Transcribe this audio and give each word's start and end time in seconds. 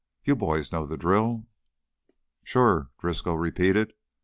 You 0.23 0.35
boys 0.35 0.71
know 0.71 0.87
the 0.87 0.97
drill?" 0.97 1.45
"Sure," 2.43 2.89
Driscoll 2.97 3.37
repeated. 3.37 3.93